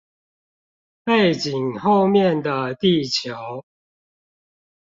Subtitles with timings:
[1.03, 3.63] 背景後面的地球